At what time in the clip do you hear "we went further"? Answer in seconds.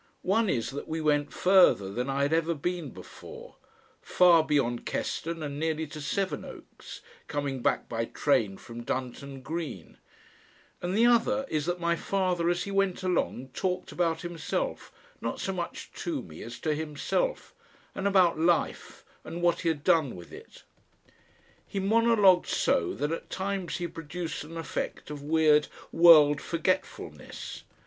0.87-1.91